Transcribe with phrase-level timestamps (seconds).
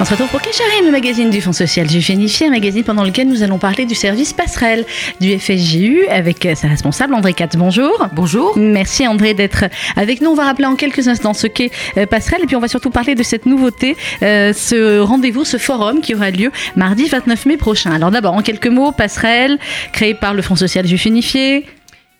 [0.00, 3.28] On se retrouve pour Cacharim, le magazine du Fonds social unifié, un magazine pendant lequel
[3.28, 4.84] nous allons parler du service passerelle
[5.20, 7.56] du FSJU avec sa responsable André Katz.
[7.56, 8.08] Bonjour.
[8.12, 8.56] Bonjour.
[8.56, 10.30] Merci André d'être avec nous.
[10.30, 12.90] On va rappeler en quelques instants ce qu'est euh, passerelle et puis on va surtout
[12.90, 17.56] parler de cette nouveauté, euh, ce rendez-vous, ce forum qui aura lieu mardi 29 mai
[17.56, 17.92] prochain.
[17.92, 19.58] Alors d'abord, en quelques mots, passerelle,
[19.92, 21.66] créée par le Fonds social juif unifié,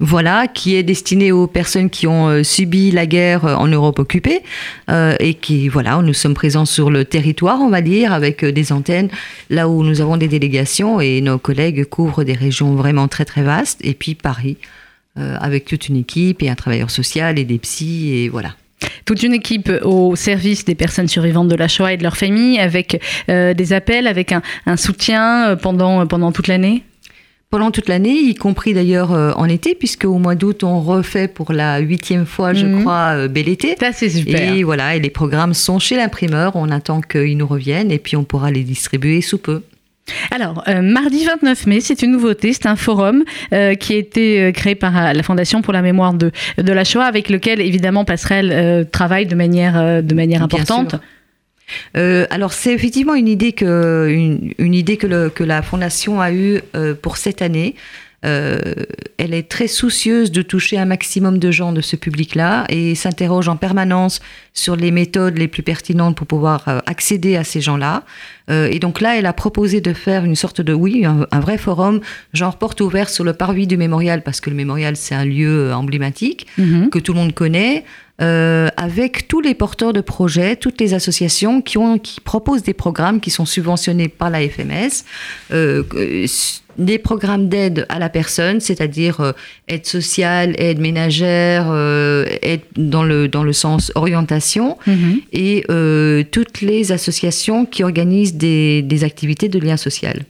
[0.00, 3.98] voilà, qui est destiné aux personnes qui ont euh, subi la guerre euh, en Europe
[3.98, 4.40] occupée
[4.88, 8.72] euh, et qui, voilà, nous sommes présents sur le territoire, on va dire, avec des
[8.72, 9.10] antennes
[9.50, 13.42] là où nous avons des délégations et nos collègues couvrent des régions vraiment très très
[13.42, 14.56] vastes et puis Paris
[15.16, 18.54] avec toute une équipe et un travailleur social et des psys et voilà.
[19.04, 22.58] Toute une équipe au service des personnes survivantes de la Shoah et de leurs familles,
[22.58, 26.84] avec des appels, avec un, un soutien pendant, pendant toute l'année?
[27.50, 31.26] Pendant toute l'année, y compris d'ailleurs euh, en été, puisque au mois d'août, on refait
[31.26, 32.82] pour la huitième fois, je mhm.
[32.82, 33.74] crois, euh, Bel été.
[33.78, 34.54] Ça, c'est super.
[34.54, 36.54] Et voilà, et les programmes sont chez l'imprimeur.
[36.54, 39.62] On attend qu'ils nous reviennent et puis on pourra les distribuer sous peu.
[40.30, 44.74] Alors, euh, mardi 29 mai, c'est une nouveauté, c'est un forum qui a été créé
[44.74, 49.26] par la Fondation pour la mémoire de, de la Shoah, avec lequel, évidemment, Passerelle travaille
[49.26, 50.96] de manière, de manière importante.
[51.96, 54.08] Euh, alors c'est effectivement une idée que,
[54.58, 57.74] une, idée que, que, la Fondation a eue euh, pour cette année.
[58.22, 58.58] Euh,
[59.16, 63.48] elle est très soucieuse de toucher un maximum de gens de ce public-là et s'interroge
[63.48, 64.20] en permanence
[64.52, 68.02] sur les méthodes les plus pertinentes pour pouvoir accéder à ces gens-là.
[68.50, 72.00] et donc là, elle a proposé de faire une sorte de, oui, un, vrai forum,
[72.34, 75.72] genre porte ouverte sur le parvis du mémorial, parce que le mémorial, c'est un lieu
[75.72, 76.90] emblématique mm-hmm.
[76.90, 77.84] que tout le monde connaît.
[78.20, 82.74] Euh, avec tous les porteurs de projets, toutes les associations qui, ont, qui proposent des
[82.74, 85.04] programmes qui sont subventionnés par la FMS,
[85.52, 85.82] euh,
[86.76, 89.32] des programmes d'aide à la personne, c'est-à-dire euh,
[89.68, 91.74] aide sociale, aide ménagère,
[92.42, 95.22] aide dans le, dans le sens orientation, mm-hmm.
[95.32, 100.24] et toutes les associations qui organisent des, des activités de lien social.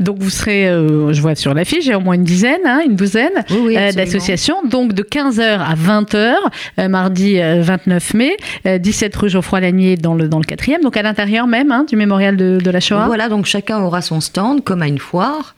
[0.00, 2.96] Donc vous serez, euh, je vois sur l'affiche, a au moins une dizaine, hein, une
[2.96, 4.56] douzaine euh, d'associations.
[4.64, 6.34] Donc de 15h à 20h,
[6.78, 11.46] euh, mardi 29 mai, 17 rue Geoffroy-Lanier dans le, dans le 4e, donc à l'intérieur
[11.46, 13.06] même hein, du mémorial de, de, la Shoah.
[13.06, 15.54] Voilà, donc chacun aura son stand comme à une foire.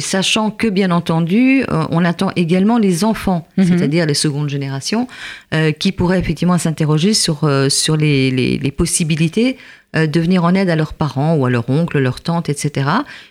[0.00, 3.66] Sachant que, bien entendu, on attend également les enfants, mhm.
[3.66, 5.08] c'est-à-dire les secondes générations,
[5.78, 9.56] qui pourraient effectivement s'interroger sur, sur les, les, les possibilités
[9.96, 12.88] euh, de venir en aide à leurs parents ou à leur oncle, leur tante, etc.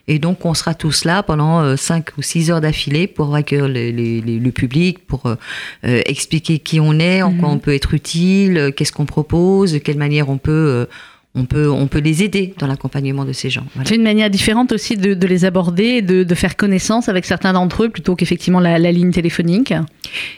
[0.08, 3.68] Et donc, on sera tous là pendant 5 euh, ou 6 heures d'affilée pour accueillir
[3.68, 5.36] le public, pour euh,
[5.84, 7.56] expliquer qui on est, en quoi mhm.
[7.56, 10.88] on peut être utile, qu'est-ce qu'on propose, de quelle manière on peut
[11.36, 13.66] on peut, on peut les aider dans l'accompagnement de ces gens.
[13.84, 17.84] C'est une manière différente aussi de, les aborder, de, de, faire connaissance avec certains d'entre
[17.84, 19.74] eux plutôt qu'effectivement la, ligne téléphonique.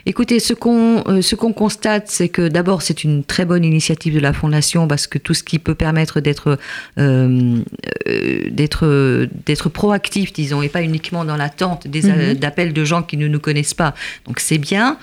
[0.05, 4.15] Écoutez, ce qu'on euh, ce qu'on constate, c'est que d'abord c'est une très bonne initiative
[4.15, 6.57] de la fondation parce que tout ce qui peut permettre d'être
[6.97, 7.59] euh,
[8.07, 12.33] euh, d'être d'être proactif, disons, et pas uniquement dans l'attente des mhm.
[12.35, 13.93] d'appels de gens qui ne nous connaissent pas.
[14.25, 14.97] Donc c'est bien.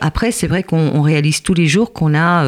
[0.00, 2.44] après, c'est vrai qu'on réalise tous les jours qu'on a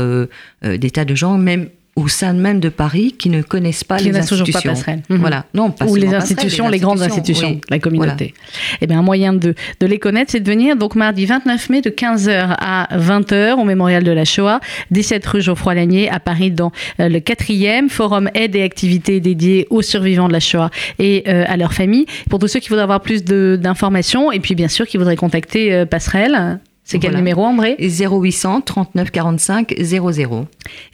[0.63, 4.17] des tas de gens, même au sein même de Paris qui ne connaissent pas les
[4.17, 4.53] institutions.
[4.53, 5.03] Pas passerelle.
[5.11, 5.19] Mhm.
[5.19, 8.33] Voilà, non, pas ou les institutions, les, grandes institutions, la communauté.
[8.81, 11.83] Eh bien, un moyen de, de les connaître, c'est de venir donc mardi 29 mai
[11.83, 14.61] de 15h à 20h au mémorial de la Shoah,
[14.91, 19.83] 17 rue Geoffroy-Lanier à Paris dans euh, le 4e forum aide et activités dédiées aux
[19.83, 22.07] survivants de la Shoah et euh, à leurs familles.
[22.31, 25.75] Pour tous ceux qui voudraient avoir plus d'informations et puis bien sûr qui voudraient contacter
[25.75, 27.77] euh, Passerelle, c'est quel numéro, André?
[27.79, 30.47] 0800 39 45 00.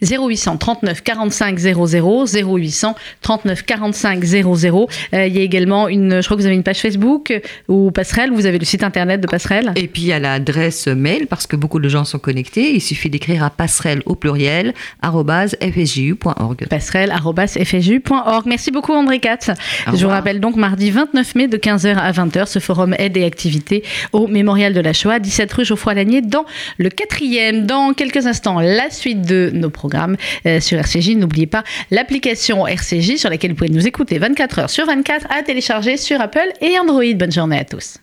[0.02, 2.26] 0800 39 45 00.
[2.26, 4.88] 0800 39 45 00.
[5.12, 8.30] il y a également une, je crois que vous avez une page Facebook ou Passerelle,
[8.30, 9.72] vous avez le site internet de Passerelle.
[9.76, 12.74] Et puis il y a l'adresse mail, parce que beaucoup de gens sont connectés.
[12.74, 16.66] Il suffit d'écrire à passerelle au pluriel, fsju.org.
[16.68, 18.46] Passerelle, fsju.org.
[18.46, 19.50] Merci beaucoup, André Katz.
[19.92, 23.24] Je vous rappelle donc mardi 29 mai de 15h à 20h, ce forum aide et
[23.24, 23.82] activités
[24.12, 26.44] au Mémorial de la Shoah, 17 rue Geoffroy Lanier dans
[26.76, 27.66] le quatrième.
[27.66, 30.16] Dans quelques instants, la suite de nos programmes
[30.46, 31.16] euh, sur RCJ.
[31.16, 35.42] N'oubliez pas l'application RCJ sur laquelle vous pouvez nous écouter 24 heures sur 24 à
[35.42, 37.14] télécharger sur Apple et Android.
[37.14, 37.98] Bonne journée à tous.